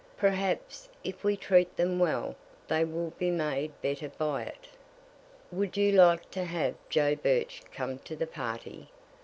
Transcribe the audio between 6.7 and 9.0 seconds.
Joe Birch come to the party?"